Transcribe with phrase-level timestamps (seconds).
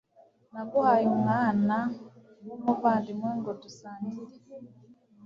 [0.53, 1.77] Naguhaye umwana
[2.45, 4.35] wumuvandimwe ngo dusangire